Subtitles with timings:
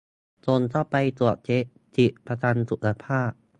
[0.45, 1.65] จงเข้าไปตรวจเช็ค
[1.95, 3.31] สิทธิ์ ประกันสุขภาพ